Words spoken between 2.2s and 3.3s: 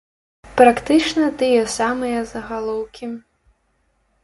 загалоўкі.